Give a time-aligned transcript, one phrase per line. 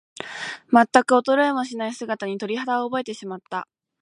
[0.65, 3.67] まったく衰えもしない姿に、鳥肌を覚えてしまった。